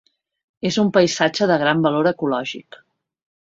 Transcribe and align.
És 0.69 0.79
un 0.83 0.89
paisatge 0.95 1.49
de 1.53 1.59
gran 1.67 1.87
valor 1.89 2.13
ecològic. 2.15 2.83